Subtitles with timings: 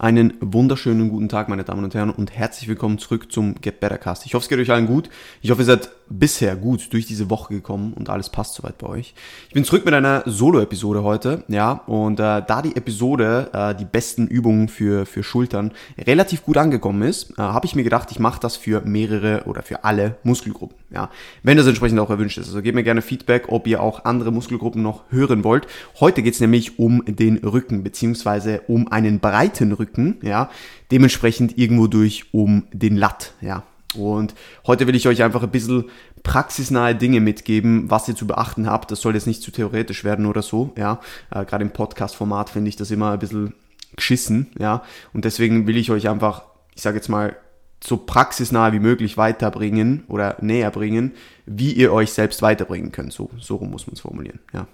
[0.00, 3.98] Einen wunderschönen guten Tag, meine Damen und Herren, und herzlich willkommen zurück zum Get Better
[3.98, 4.26] Cast.
[4.26, 5.10] Ich hoffe, es geht euch allen gut.
[5.42, 8.86] Ich hoffe, ihr seid bisher gut durch diese Woche gekommen und alles passt soweit bei
[8.86, 9.12] euch.
[9.48, 13.84] Ich bin zurück mit einer Solo-Episode heute, ja, und äh, da die Episode, äh, die
[13.84, 18.20] besten Übungen für, für Schultern, relativ gut angekommen ist, äh, habe ich mir gedacht, ich
[18.20, 21.10] mache das für mehrere oder für alle Muskelgruppen, ja,
[21.42, 22.46] wenn das entsprechend auch erwünscht ist.
[22.46, 25.66] Also gebt mir gerne Feedback, ob ihr auch andere Muskelgruppen noch hören wollt.
[25.98, 30.50] Heute geht es nämlich um den Rücken, beziehungsweise um einen breiten Rücken Rücken, ja,
[30.90, 33.62] dementsprechend irgendwo durch um den Latt, ja.
[33.96, 34.34] Und
[34.66, 35.84] heute will ich euch einfach ein bisschen
[36.22, 38.90] praxisnahe Dinge mitgeben, was ihr zu beachten habt.
[38.90, 41.00] Das soll jetzt nicht zu theoretisch werden oder so, ja.
[41.30, 43.54] Äh, Gerade im Podcast-Format finde ich das immer ein bisschen
[43.96, 44.82] geschissen, ja.
[45.14, 46.42] Und deswegen will ich euch einfach,
[46.74, 47.36] ich sage jetzt mal,
[47.82, 51.12] so praxisnah wie möglich weiterbringen oder näher bringen,
[51.46, 53.12] wie ihr euch selbst weiterbringen könnt.
[53.12, 54.66] So, so rum muss man es formulieren, ja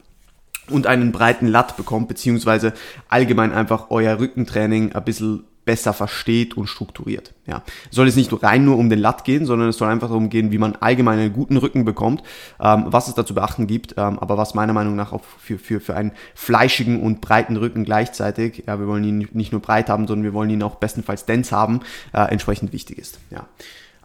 [0.71, 2.73] und einen breiten Latt bekommt, beziehungsweise
[3.09, 7.33] allgemein einfach euer Rückentraining ein bisschen besser versteht und strukturiert.
[7.47, 10.09] Ja, es soll jetzt nicht rein nur um den Latt gehen, sondern es soll einfach
[10.09, 12.23] darum gehen, wie man allgemein einen guten Rücken bekommt,
[12.61, 15.59] ähm, was es da zu beachten gibt, ähm, aber was meiner Meinung nach auch für,
[15.59, 19.89] für, für einen fleischigen und breiten Rücken gleichzeitig, ja, wir wollen ihn nicht nur breit
[19.89, 21.81] haben, sondern wir wollen ihn auch bestenfalls dense haben,
[22.13, 23.19] äh, entsprechend wichtig ist.
[23.31, 23.47] Ja.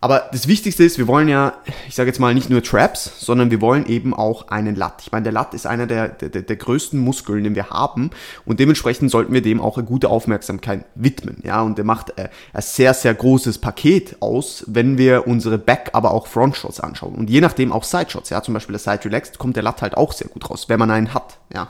[0.02, 1.54] Aber das Wichtigste ist, wir wollen ja,
[1.88, 5.02] ich sage jetzt mal nicht nur Traps, sondern wir wollen eben auch einen Lat.
[5.02, 8.12] Ich meine, der Lat ist einer der, der, der größten Muskeln, den wir haben
[8.46, 11.42] und dementsprechend sollten wir dem auch eine gute Aufmerksamkeit widmen.
[11.44, 15.90] Ja, und der macht äh, ein sehr, sehr großes Paket aus, wenn wir unsere Back,
[15.94, 17.16] aber auch Front Shots anschauen.
[17.16, 18.30] Und je nachdem auch Side Shots.
[18.30, 20.80] Ja, zum Beispiel der Side Relaxed kommt der Lat halt auch sehr gut raus, wenn
[20.80, 21.40] man einen hat.
[21.54, 21.70] Ja.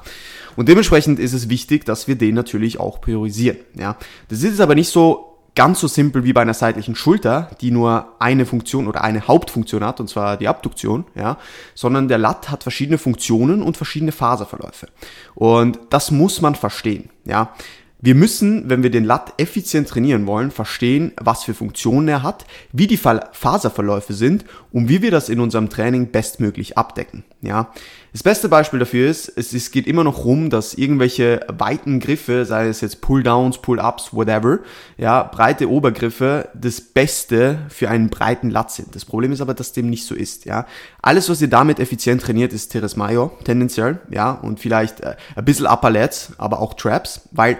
[0.55, 3.57] Und dementsprechend ist es wichtig, dass wir den natürlich auch priorisieren.
[3.75, 3.97] Ja.
[4.27, 5.28] Das ist aber nicht so
[5.59, 9.83] ganz so simpel wie bei einer seitlichen Schulter, die nur eine Funktion oder eine Hauptfunktion
[9.83, 11.37] hat, und zwar die Abduktion, ja,
[11.75, 14.87] sondern der Lat hat verschiedene Funktionen und verschiedene Faserverläufe.
[15.35, 17.53] Und das muss man verstehen, ja.
[17.99, 22.45] Wir müssen, wenn wir den Lat effizient trainieren wollen, verstehen, was für Funktionen er hat,
[22.71, 27.25] wie die Faserverläufe sind und wie wir das in unserem Training bestmöglich abdecken.
[27.41, 27.71] Ja,
[28.11, 32.43] das beste Beispiel dafür ist, es, es geht immer noch rum, dass irgendwelche weiten Griffe,
[32.43, 34.59] sei es jetzt Pull-Downs, Pull-Ups, whatever,
[34.97, 38.93] ja, breite Obergriffe das Beste für einen breiten Lat sind.
[38.93, 40.43] Das Problem ist aber, dass dem nicht so ist.
[40.43, 40.65] Ja,
[41.01, 45.45] alles, was ihr damit effizient trainiert, ist Teres Major tendenziell, ja, und vielleicht äh, ein
[45.45, 47.57] bisschen Upper Lats, aber auch Traps, weil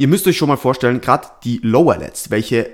[0.00, 2.70] Ihr müsst euch schon mal vorstellen, gerade die Lower Lets, welche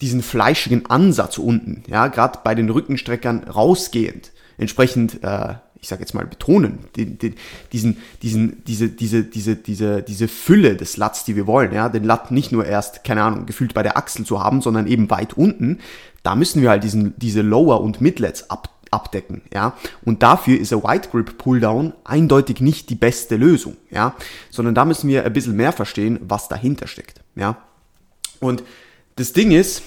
[0.00, 6.14] diesen fleischigen Ansatz unten, ja, gerade bei den Rückenstreckern rausgehend, entsprechend, äh, ich sage jetzt
[6.14, 7.34] mal betonen, den, den,
[7.72, 12.04] diesen, diesen, diese, diese, diese, diese, diese Fülle des Lats, die wir wollen, ja, den
[12.04, 15.34] Lat nicht nur erst, keine Ahnung, gefühlt bei der Achsel zu haben, sondern eben weit
[15.34, 15.78] unten,
[16.22, 19.76] da müssen wir halt diesen, diese Lower und Midlets ab abdecken, ja.
[20.04, 24.16] Und dafür ist ein White Grip Pulldown eindeutig nicht die beste Lösung, ja.
[24.50, 27.56] Sondern da müssen wir ein bisschen mehr verstehen, was dahinter steckt, ja.
[28.40, 28.64] Und
[29.14, 29.82] das Ding ist,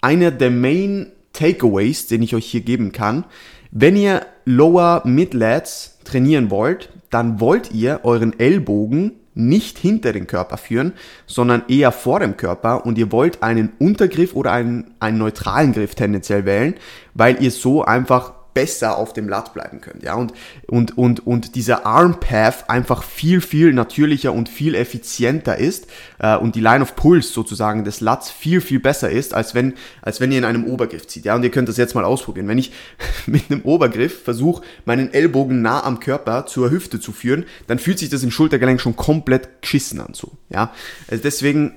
[0.00, 3.24] einer der Main Takeaways, den ich euch hier geben kann,
[3.70, 10.28] wenn ihr Lower Mid Lats trainieren wollt, dann wollt ihr euren Ellbogen nicht hinter den
[10.28, 10.92] Körper führen,
[11.26, 15.96] sondern eher vor dem Körper und ihr wollt einen Untergriff oder einen, einen neutralen Griff
[15.96, 16.74] tendenziell wählen,
[17.12, 20.32] weil ihr so einfach besser auf dem Lat bleiben könnt, ja, und,
[20.66, 25.88] und, und, und dieser Arm Path einfach viel, viel natürlicher und viel effizienter ist,
[26.20, 29.74] äh, und die Line of Pulse sozusagen des Lats viel, viel besser ist, als wenn,
[30.00, 32.48] als wenn ihr in einem Obergriff zieht, ja, und ihr könnt das jetzt mal ausprobieren.
[32.48, 32.72] Wenn ich
[33.26, 37.98] mit einem Obergriff versuche, meinen Ellbogen nah am Körper zur Hüfte zu führen, dann fühlt
[37.98, 40.72] sich das im Schultergelenk schon komplett geschissen an, so, ja,
[41.10, 41.74] also deswegen,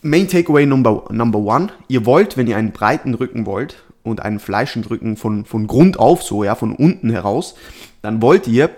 [0.00, 1.68] Main Takeaway number, number one.
[1.88, 6.22] Ihr wollt, wenn ihr einen breiten Rücken wollt und einen Fleischendrücken von, von Grund auf
[6.22, 7.56] so, ja, von unten heraus,
[8.02, 8.70] dann wollt ihr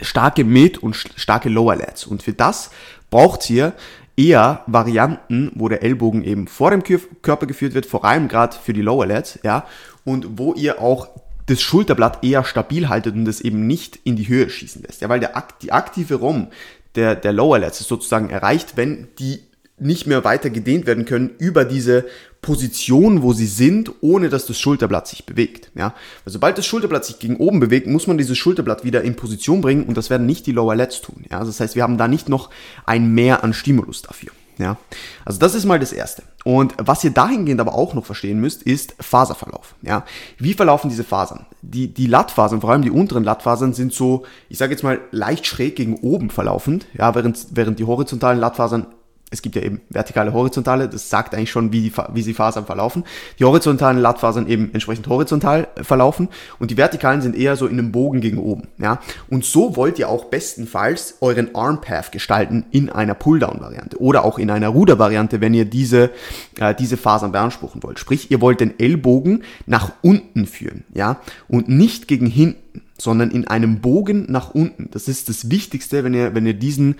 [0.00, 2.06] starke Mid- und starke Lower Lats.
[2.06, 2.70] Und für das
[3.10, 3.74] braucht ihr
[4.16, 8.72] eher Varianten, wo der Ellbogen eben vor dem Körper geführt wird, vor allem gerade für
[8.72, 9.66] die Lower Lats, ja,
[10.04, 11.08] und wo ihr auch
[11.46, 15.00] das Schulterblatt eher stabil haltet und es eben nicht in die Höhe schießen lässt.
[15.00, 16.48] Ja, weil der, die aktive ROM
[16.94, 19.40] der, der Lower Lats ist sozusagen erreicht, wenn die
[19.80, 22.06] nicht mehr weiter gedehnt werden können über diese
[22.40, 25.70] Position, wo sie sind, ohne dass das Schulterblatt sich bewegt.
[25.74, 25.94] Ja?
[26.24, 29.60] Weil sobald das Schulterblatt sich gegen oben bewegt, muss man dieses Schulterblatt wieder in Position
[29.60, 31.24] bringen und das werden nicht die Lower Lats tun.
[31.30, 31.38] Ja?
[31.38, 32.50] Also das heißt, wir haben da nicht noch
[32.86, 34.30] ein Mehr an Stimulus dafür.
[34.58, 34.76] Ja,
[35.24, 36.24] also das ist mal das erste.
[36.44, 39.76] Und was ihr dahingehend aber auch noch verstehen müsst, ist Faserverlauf.
[39.82, 40.04] Ja,
[40.36, 41.46] wie verlaufen diese Fasern?
[41.62, 45.46] Die, die Lattfasern, vor allem die unteren Lattfasern, sind so, ich sage jetzt mal, leicht
[45.46, 48.86] schräg gegen oben verlaufend, ja, während, während die horizontalen Lattfasern
[49.30, 52.66] es gibt ja eben vertikale, horizontale, das sagt eigentlich schon, wie, die, wie sie Fasern
[52.66, 53.04] verlaufen.
[53.38, 56.28] Die horizontalen Lattfasern eben entsprechend horizontal äh, verlaufen
[56.58, 58.68] und die vertikalen sind eher so in einem Bogen gegen oben.
[58.78, 59.00] Ja?
[59.28, 64.38] Und so wollt ihr auch bestenfalls euren Arm Path gestalten in einer Pulldown-Variante oder auch
[64.38, 66.10] in einer Ruder-Variante, wenn ihr diese,
[66.58, 67.98] äh, diese Fasern beanspruchen wollt.
[67.98, 71.20] Sprich, ihr wollt den Ellbogen nach unten führen ja?
[71.48, 72.68] und nicht gegen hinten
[73.00, 74.88] sondern in einem Bogen nach unten.
[74.90, 76.96] Das ist das Wichtigste, wenn ihr, wenn ihr diesen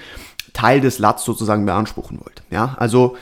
[0.58, 2.43] Teil des Lats sozusagen beanspruchen wollt.
[2.50, 3.16] Ja, also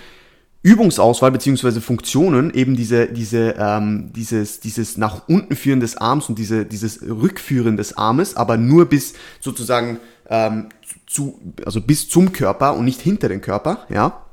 [0.63, 6.39] Übungsauswahl beziehungsweise Funktionen, eben diese, diese, ähm, dieses, dieses nach unten führen des Arms und
[6.39, 10.01] diese, dieses Rückführen des Armes, aber nur bis sozusagen
[10.31, 10.71] ähm,
[11.07, 14.26] zu, also bis zum Körper und nicht hinter den Körper, ja,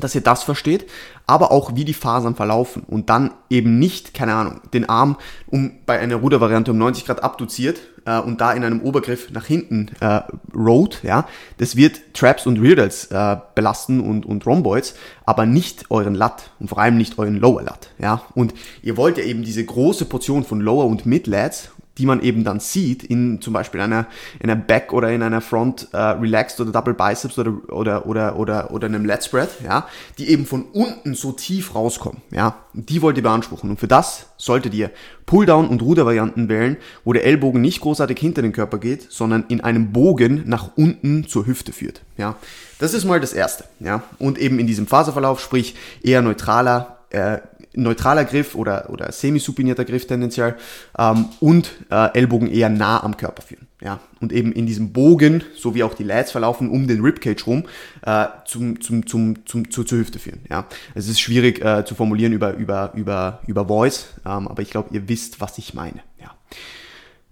[0.00, 0.86] dass ihr das versteht,
[1.26, 5.16] aber auch wie die Fasern verlaufen und dann eben nicht, keine Ahnung, den Arm
[5.46, 9.46] um bei einer Rudervariante um 90 Grad abduziert äh, und da in einem Obergriff nach
[9.46, 10.22] hinten äh,
[10.54, 11.26] road, ja,
[11.58, 14.94] das wird Traps und Reardals äh, belasten und, und Rhomboids,
[15.24, 19.18] aber nicht euren Lat und vor allem nicht euren Lower Lat, ja, und ihr wollt
[19.18, 23.02] ja eben diese große Portion von Lower und Mid Lats die man eben dann sieht
[23.02, 24.06] in zum Beispiel einer,
[24.38, 28.36] in einer Back oder in einer Front äh, Relaxed oder Double Biceps oder, oder, oder,
[28.36, 29.86] oder, oder einem Let Spread, ja,
[30.18, 33.70] die eben von unten so tief rauskommen, ja, die wollt ihr beanspruchen.
[33.70, 34.90] Und für das solltet ihr
[35.26, 39.60] Pulldown und Rudervarianten wählen, wo der Ellbogen nicht großartig hinter den Körper geht, sondern in
[39.60, 42.36] einem Bogen nach unten zur Hüfte führt, ja.
[42.78, 47.38] Das ist mal das erste, ja, und eben in diesem Phaseverlauf, sprich eher neutraler, äh,
[47.74, 50.56] neutraler Griff oder, oder semi-supinierter Griff tendenziell
[50.98, 53.66] ähm, und äh, Ellbogen eher nah am Körper führen.
[53.82, 57.46] Ja, und eben in diesem Bogen, so wie auch die Lats verlaufen, um den Ribcage
[57.46, 57.64] rum,
[58.02, 60.40] äh, zum, zum, zum, zum, zur, zur Hüfte führen.
[60.50, 64.70] Ja, es ist schwierig äh, zu formulieren über, über, über, über Voice, ähm, aber ich
[64.70, 66.02] glaube, ihr wisst, was ich meine.
[66.20, 66.32] Ja.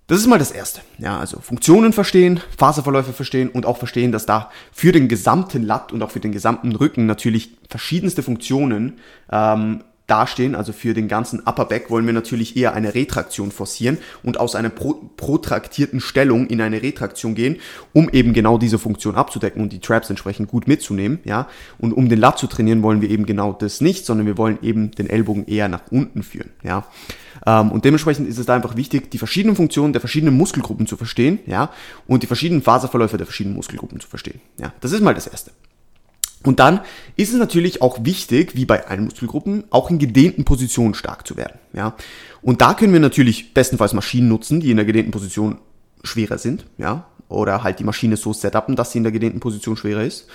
[0.07, 0.81] Das ist mal das Erste.
[0.97, 5.93] Ja, also Funktionen verstehen, Faserverläufe verstehen und auch verstehen, dass da für den gesamten Lat
[5.93, 9.01] und auch für den gesamten Rücken natürlich verschiedenste Funktionen
[9.31, 13.99] ähm, dastehen, also für den ganzen Upper Back wollen wir natürlich eher eine Retraktion forcieren
[14.23, 17.57] und aus einer pro protraktierten Stellung in eine Retraktion gehen,
[17.93, 21.47] um eben genau diese Funktion abzudecken und die Traps entsprechend gut mitzunehmen, ja.
[21.79, 24.59] Und um den Lat zu trainieren, wollen wir eben genau das nicht, sondern wir wollen
[24.63, 26.85] eben den Ellbogen eher nach unten führen, ja.
[27.47, 30.97] Ähm, und dementsprechend ist es da einfach wichtig, die verschiedenen Funktionen der verschiedenen Muskelgruppen zu
[30.97, 31.71] verstehen, ja,
[32.07, 34.73] und die verschiedenen Faserverläufe der verschiedenen Muskelgruppen zu verstehen, ja.
[34.81, 35.51] Das ist mal das Erste.
[36.45, 36.81] Und dann
[37.17, 41.37] ist es natürlich auch wichtig, wie bei allen Muskelgruppen, auch in gedehnten Positionen stark zu
[41.37, 41.59] werden.
[41.73, 41.97] Ja?
[42.43, 45.59] Und da können wir natürlich bestenfalls Maschinen nutzen, die in der gedehnten Position
[46.05, 49.77] schwerer sind, ja, oder halt die Maschine so setupen, dass sie in der gedehnten Position
[49.77, 50.29] schwerer ist.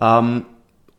[0.00, 0.44] Ähm,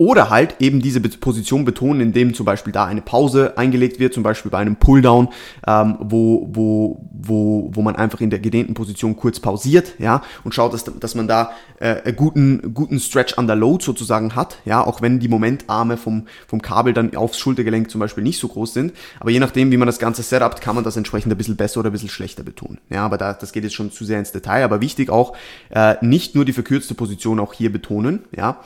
[0.01, 4.24] oder halt eben diese Position betonen, indem zum Beispiel da eine Pause eingelegt wird, zum
[4.24, 5.27] Beispiel bei einem Pulldown,
[5.68, 10.56] ähm, wo, wo, wo, wo man einfach in der gedehnten Position kurz pausiert, ja, und
[10.56, 15.03] schaut, dass, dass man da äh, guten, guten Stretch under Load sozusagen hat, ja, auch
[15.03, 18.94] wenn die Momentarme vom, vom Kabel dann aufs Schultergelenk zum Beispiel nicht so groß sind.
[19.19, 21.80] Aber je nachdem, wie man das Ganze setupt, kann man das entsprechend ein bisschen besser
[21.80, 22.80] oder ein bisschen schlechter betonen.
[22.89, 24.63] Ja, aber da, das geht jetzt schon zu sehr ins Detail.
[24.63, 25.36] Aber wichtig auch,
[25.69, 28.62] äh, nicht nur die verkürzte Position auch hier betonen, ja,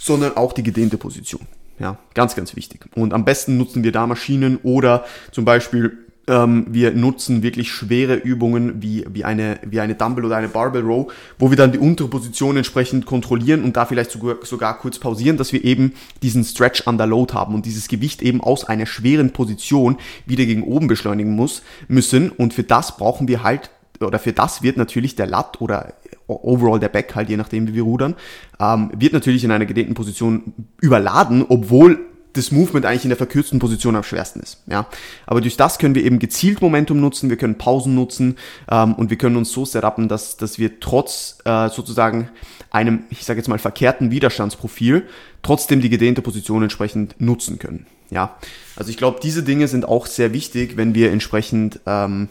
[0.00, 1.42] sondern auch die gedehnte Position.
[1.78, 2.86] Ja, ganz, ganz wichtig.
[2.94, 8.14] Und am besten nutzen wir da Maschinen oder zum Beispiel ähm, wir nutzen wirklich schwere
[8.14, 11.78] Übungen wie, wie, eine, wie eine Dumbbell oder eine Barbell Row, wo wir dann die
[11.78, 16.44] untere Position entsprechend kontrollieren und da vielleicht sogar, sogar kurz pausieren, dass wir eben diesen
[16.44, 20.86] Stretch under Load haben und dieses Gewicht eben aus einer schweren Position wieder gegen oben
[20.86, 22.30] beschleunigen muss, müssen.
[22.30, 23.70] Und für das brauchen wir halt
[24.00, 25.92] oder für das wird natürlich der Lat oder
[26.30, 28.14] overall der Back halt, je nachdem wie wir rudern,
[28.60, 33.58] ähm, wird natürlich in einer gedehnten Position überladen, obwohl das Movement eigentlich in der verkürzten
[33.58, 34.62] Position am schwersten ist.
[34.68, 34.86] Ja,
[35.26, 38.36] aber durch das können wir eben gezielt Momentum nutzen, wir können Pausen nutzen
[38.70, 42.30] ähm, und wir können uns so setupen, dass dass wir trotz äh, sozusagen
[42.70, 45.06] einem, ich sage jetzt mal verkehrten Widerstandsprofil
[45.42, 47.86] trotzdem die gedehnte Position entsprechend nutzen können.
[48.10, 48.36] Ja,
[48.76, 52.28] also ich glaube, diese Dinge sind auch sehr wichtig, wenn wir entsprechend ähm,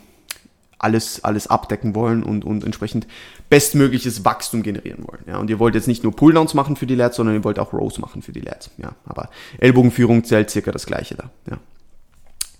[0.80, 3.06] alles, alles abdecken wollen und, und entsprechend
[3.50, 5.24] bestmögliches Wachstum generieren wollen.
[5.28, 7.60] Ja, und ihr wollt jetzt nicht nur Pulldowns machen für die Lads, sondern ihr wollt
[7.60, 8.72] auch Rows machen für die Lads.
[8.78, 11.30] Ja, aber Ellbogenführung zählt circa das gleiche da.
[11.50, 11.58] Ja.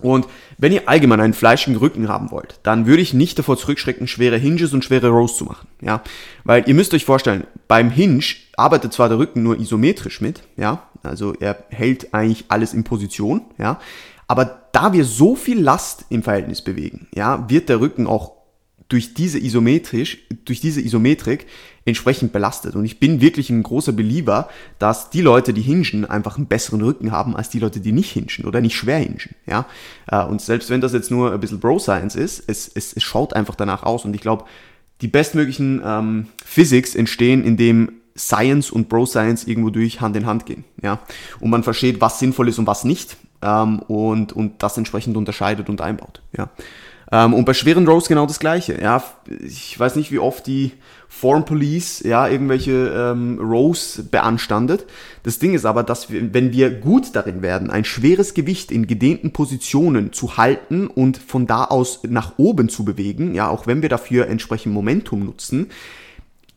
[0.02, 4.06] Und wenn ihr allgemein einen fleischigen Rücken haben wollt, dann würde ich nicht davor zurückschrecken,
[4.06, 5.68] schwere Hinges und schwere Rows zu machen.
[5.80, 6.02] Ja,
[6.44, 8.22] weil ihr müsst euch vorstellen, beim Hinge
[8.56, 13.42] arbeitet zwar der Rücken nur isometrisch mit, ja, also er hält eigentlich alles in Position,
[13.58, 13.78] ja,
[14.26, 18.40] aber da wir so viel Last im Verhältnis bewegen, ja, wird der Rücken auch
[18.90, 21.46] durch diese isometrisch, durch diese Isometrik
[21.84, 22.74] entsprechend belastet.
[22.74, 24.48] Und ich bin wirklich ein großer Belieber,
[24.80, 28.10] dass die Leute, die hingen, einfach einen besseren Rücken haben als die Leute, die nicht
[28.10, 29.20] hingen oder nicht schwer hingen.
[29.46, 29.66] Ja?
[30.08, 33.32] Äh, und selbst wenn das jetzt nur ein bisschen Bro-Science ist, es, es, es schaut
[33.32, 34.04] einfach danach aus.
[34.04, 34.44] Und ich glaube,
[35.00, 40.44] die bestmöglichen ähm, Physics entstehen, indem Science und Bro Science irgendwo durch Hand in Hand
[40.44, 40.98] gehen, ja.
[41.38, 45.68] Und man versteht, was sinnvoll ist und was nicht, ähm, und, und das entsprechend unterscheidet
[45.68, 46.50] und einbaut, ja.
[47.12, 48.80] Ähm, und bei schweren Rows genau das gleiche.
[48.80, 49.02] Ja,
[49.40, 50.72] ich weiß nicht, wie oft die
[51.08, 54.86] Foreign Police ja irgendwelche ähm, Rows beanstandet.
[55.24, 58.86] Das Ding ist aber, dass wir, wenn wir gut darin werden, ein schweres Gewicht in
[58.86, 63.82] gedehnten Positionen zu halten und von da aus nach oben zu bewegen, ja, auch wenn
[63.82, 65.70] wir dafür entsprechend Momentum nutzen,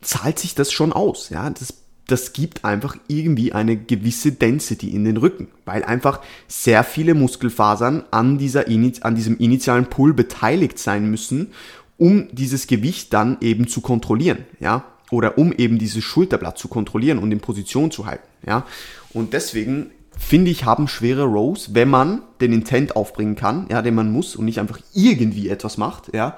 [0.02, 1.30] zahlt sich das schon aus.
[1.30, 1.72] Ja, das
[2.06, 8.04] das gibt einfach irgendwie eine gewisse Density in den Rücken, weil einfach sehr viele Muskelfasern
[8.10, 8.66] an, dieser,
[9.00, 11.52] an diesem initialen Pull beteiligt sein müssen,
[11.96, 17.18] um dieses Gewicht dann eben zu kontrollieren, ja, oder um eben dieses Schulterblatt zu kontrollieren
[17.18, 18.66] und in Position zu halten, ja.
[19.12, 23.94] Und deswegen finde ich, haben schwere Rows, wenn man den Intent aufbringen kann, ja, den
[23.94, 26.36] man muss und nicht einfach irgendwie etwas macht, ja,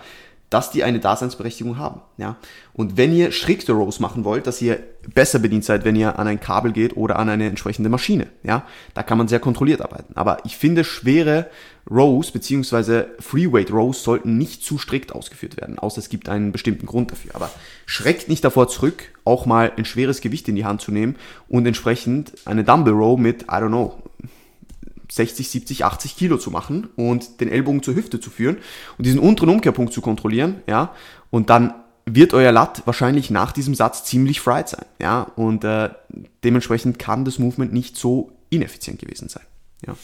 [0.50, 2.00] dass die eine Daseinsberechtigung haben.
[2.18, 2.36] Ja?
[2.72, 4.78] Und wenn ihr strikte Rows machen wollt, dass ihr
[5.14, 8.28] besser bedient seid, wenn ihr an ein Kabel geht oder an eine entsprechende Maschine.
[8.42, 8.64] Ja?
[8.94, 10.14] Da kann man sehr kontrolliert arbeiten.
[10.14, 11.50] Aber ich finde, schwere
[11.90, 13.04] Rows bzw.
[13.20, 17.34] Freeweight Rows sollten nicht zu strikt ausgeführt werden, außer es gibt einen bestimmten Grund dafür.
[17.34, 17.50] Aber
[17.84, 21.16] schreckt nicht davor zurück, auch mal ein schweres Gewicht in die Hand zu nehmen
[21.48, 24.02] und entsprechend eine Dumbbell Row mit, I don't know,
[25.10, 28.58] 60, 70, 80 Kilo zu machen und den Ellbogen zur Hüfte zu führen
[28.98, 30.94] und diesen unteren Umkehrpunkt zu kontrollieren, ja,
[31.30, 35.90] und dann wird euer Lat wahrscheinlich nach diesem Satz ziemlich fried sein, ja, und äh,
[36.44, 39.44] dementsprechend kann das Movement nicht so ineffizient gewesen sein,
[39.86, 39.96] ja.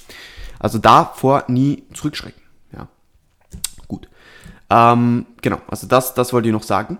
[0.58, 2.42] Also davor nie zurückschrecken,
[2.72, 2.88] ja.
[3.88, 4.08] Gut.
[4.70, 6.98] Ähm, genau, also das, das wollte ich noch sagen.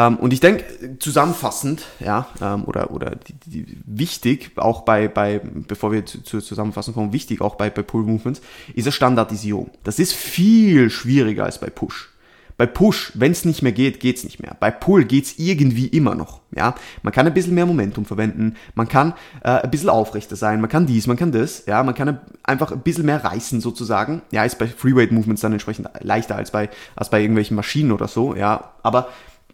[0.00, 0.64] Ähm, und ich denke,
[0.98, 6.42] zusammenfassend, ja, ähm, oder, oder die, die, wichtig, auch bei, bei, bevor wir zu, zur
[6.42, 8.40] Zusammenfassung kommen, wichtig auch bei, bei Pull Movements,
[8.74, 9.70] ist eine Standardisierung.
[9.84, 12.08] Das ist viel schwieriger als bei Push.
[12.56, 14.54] Bei Push, wenn es nicht mehr geht, geht's nicht mehr.
[14.60, 16.40] Bei Pull geht's irgendwie immer noch.
[16.54, 20.60] Ja, man kann ein bisschen mehr Momentum verwenden, man kann äh, ein bisschen aufrechter sein,
[20.60, 21.64] man kann dies, man kann das.
[21.66, 24.22] Ja, man kann einfach ein bisschen mehr reißen sozusagen.
[24.30, 28.08] Ja, ist bei Freeweight Movements dann entsprechend leichter als bei als bei irgendwelchen Maschinen oder
[28.08, 28.34] so.
[28.34, 29.08] Ja, aber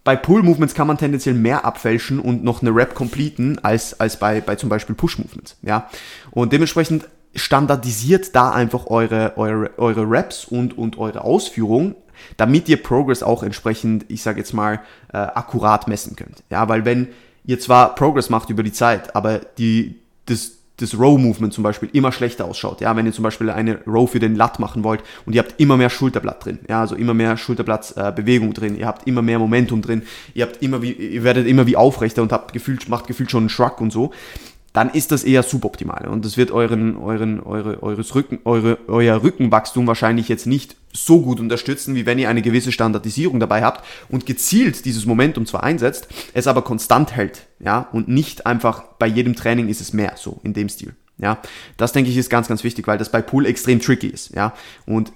[0.06, 4.40] bei Pull-Movements kann man tendenziell mehr abfälschen und noch eine Rap completen als, als bei,
[4.40, 5.56] bei zum Beispiel Push-Movements.
[5.62, 5.90] Ja?
[6.30, 11.96] Und dementsprechend standardisiert da einfach eure, eure, eure Raps und, und eure Ausführung,
[12.36, 14.80] damit ihr Progress auch entsprechend, ich sage jetzt mal,
[15.12, 16.44] äh, akkurat messen könnt.
[16.50, 17.08] Ja, weil wenn
[17.44, 19.96] ihr zwar Progress macht über die Zeit, aber die,
[20.26, 22.80] das, das Row-Movement zum Beispiel immer schlechter ausschaut.
[22.80, 25.58] Ja, wenn ihr zum Beispiel eine Row für den Lat machen wollt und ihr habt
[25.58, 29.38] immer mehr Schulterblatt drin, ja, also immer mehr Schulterblattbewegung äh, drin, ihr habt immer mehr
[29.38, 30.02] Momentum drin,
[30.34, 33.44] ihr habt immer wie, ihr werdet immer wie aufrechter und habt gefühlt, macht gefühlt schon
[33.44, 34.12] einen Shrug und so,
[34.76, 39.22] dann ist das eher suboptimal und das wird euren, euren, eure, eures Rücken, eure, euer
[39.22, 43.82] Rückenwachstum wahrscheinlich jetzt nicht so gut unterstützen, wie wenn ihr eine gewisse Standardisierung dabei habt
[44.10, 49.06] und gezielt dieses Momentum zwar einsetzt, es aber konstant hält, ja, und nicht einfach bei
[49.06, 51.38] jedem Training ist es mehr, so in dem Stil, ja.
[51.78, 54.52] Das denke ich ist ganz, ganz wichtig, weil das bei Pool extrem tricky ist, ja.
[54.84, 55.10] Und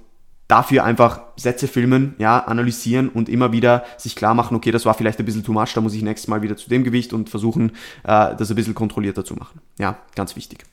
[0.50, 4.94] dafür einfach Sätze filmen, ja, analysieren und immer wieder sich klar machen, okay, das war
[4.94, 7.30] vielleicht ein bisschen too much, da muss ich nächstes Mal wieder zu dem Gewicht und
[7.30, 7.70] versuchen,
[8.04, 9.60] äh, das ein bisschen kontrollierter zu machen.
[9.78, 10.64] Ja, ganz wichtig.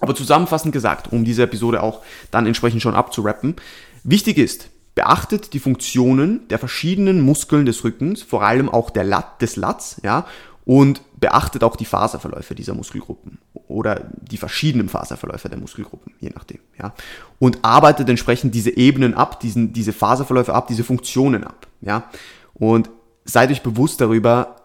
[0.00, 3.56] Aber zusammenfassend gesagt, um diese Episode auch dann entsprechend schon abzurappen,
[4.04, 9.40] Wichtig ist, beachtet die Funktionen der verschiedenen Muskeln des Rückens, vor allem auch der Lat,
[9.40, 10.26] des Lats, ja,
[10.64, 13.38] und beachtet auch die Faserverläufe dieser Muskelgruppen
[13.68, 16.94] oder die verschiedenen Faserverläufe der Muskelgruppen, je nachdem, ja.
[17.38, 22.04] Und arbeitet entsprechend diese Ebenen ab, diesen, diese Faserverläufe ab, diese Funktionen ab, ja.
[22.54, 22.90] Und
[23.24, 24.56] seid euch bewusst darüber,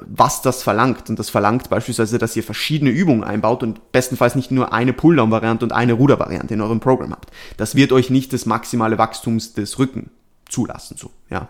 [0.00, 1.10] was das verlangt.
[1.10, 5.64] Und das verlangt beispielsweise, dass ihr verschiedene Übungen einbaut und bestenfalls nicht nur eine Pulldown-Variante
[5.64, 7.30] und eine Ruder-Variante in eurem Programm habt.
[7.56, 10.10] Das wird euch nicht das maximale Wachstums des Rücken
[10.48, 11.48] zulassen, so, ja.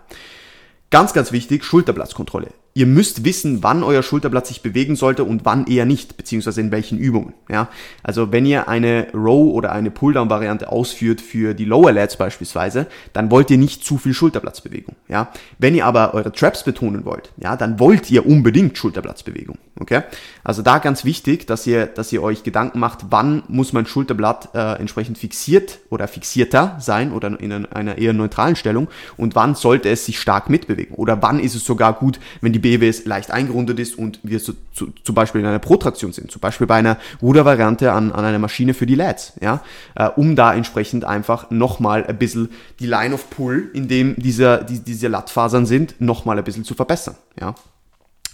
[0.90, 2.52] Ganz, ganz wichtig, Schulterplatzkontrolle.
[2.76, 6.71] Ihr müsst wissen, wann euer Schulterblatt sich bewegen sollte und wann eher nicht, beziehungsweise in
[6.71, 7.33] welchen Übungen.
[7.49, 7.71] Ja?
[8.02, 13.30] Also wenn ihr eine Row oder eine Pulldown-Variante ausführt für die Lower Lats beispielsweise, dann
[13.30, 14.95] wollt ihr nicht zu viel Schulterplatzbewegung.
[15.09, 15.33] Ja?
[15.56, 19.56] Wenn ihr aber eure Traps betonen wollt, ja, dann wollt ihr unbedingt Schulterplatzbewegung.
[19.80, 20.02] Okay?
[20.45, 24.50] Also da ganz wichtig, dass ihr, dass ihr euch Gedanken macht, wann muss mein Schulterblatt
[24.54, 29.88] äh, entsprechend fixiert oder fixierter sein oder in einer eher neutralen Stellung und wann sollte
[29.88, 33.79] es sich stark mitbewegen oder wann ist es sogar gut, wenn die BWS leicht eingerundet
[33.79, 36.99] ist und wir so, zu, zum Beispiel in einer Protraktion sind, zum Beispiel bei einer
[37.23, 39.63] Rudervariante an, an einer Maschine für die Lads, ja,
[39.95, 44.65] äh, um da entsprechend einfach nochmal ein bisschen die Line of Pull, in dem dieser,
[44.65, 47.55] die, diese Lattfasern sind, nochmal ein bisschen zu verbessern, ja.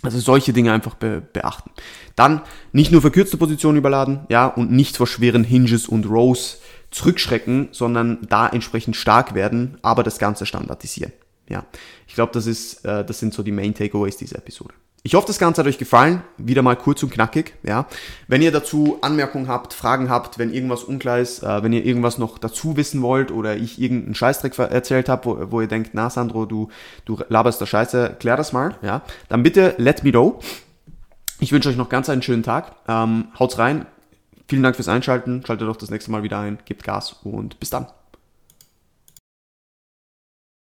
[0.00, 1.70] Also solche Dinge einfach be beachten.
[2.16, 2.40] Dann
[2.72, 6.58] nicht nur verkürzte Positionen überladen, ja, und nicht vor schweren Hinges und Rows
[6.90, 11.12] zurückschrecken, sondern da entsprechend stark werden, aber das Ganze standardisieren.
[11.48, 11.64] Ja,
[12.06, 14.74] ich glaube, das ist, äh, das sind so die Main Takeaways dieser Episode.
[15.04, 16.22] Ich hoffe, das Ganze hat euch gefallen.
[16.38, 17.54] Wieder mal kurz und knackig.
[17.64, 17.86] Ja.
[18.28, 22.18] Wenn ihr dazu Anmerkungen habt, Fragen habt, wenn irgendwas unklar ist, äh, wenn ihr irgendwas
[22.18, 26.08] noch dazu wissen wollt oder ich irgendeinen Scheißdreck erzählt habe, wo, wo ihr denkt, na
[26.08, 26.68] Sandro, du,
[27.04, 28.76] du laberst da Scheiße, klär das mal.
[28.82, 29.02] Ja.
[29.28, 30.38] Dann bitte let me know.
[31.40, 32.76] Ich wünsche euch noch ganz einen schönen Tag.
[32.86, 33.86] Ähm, haut's rein.
[34.46, 35.42] Vielen Dank fürs Einschalten.
[35.44, 36.58] Schaltet doch das nächste Mal wieder ein.
[36.64, 37.86] Gebt Gas und bis dann.